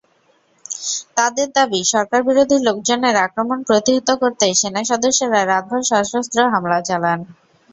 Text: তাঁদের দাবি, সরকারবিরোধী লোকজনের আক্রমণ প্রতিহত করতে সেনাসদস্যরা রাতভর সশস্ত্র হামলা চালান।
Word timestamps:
তাঁদের 1.17 1.47
দাবি, 1.55 1.79
সরকারবিরোধী 1.93 2.57
লোকজনের 2.67 3.15
আক্রমণ 3.25 3.59
প্রতিহত 3.67 4.09
করতে 4.21 4.45
সেনাসদস্যরা 4.59 5.41
রাতভর 5.43 5.81
সশস্ত্র 5.91 6.39
হামলা 6.53 6.79
চালান। 6.87 7.19